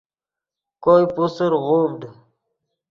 [0.83, 2.01] کوئے پوسر غوڤڈ